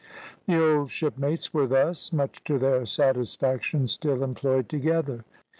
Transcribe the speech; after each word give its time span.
The 0.47 0.59
old 0.59 0.89
shipmates 0.89 1.53
were 1.53 1.67
thus, 1.67 2.11
much 2.11 2.43
to 2.45 2.57
their 2.57 2.87
satisfaction, 2.87 3.85
still 3.85 4.23
employed 4.23 4.67
together. 4.67 5.25